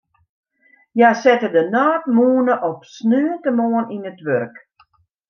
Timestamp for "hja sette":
0.95-1.47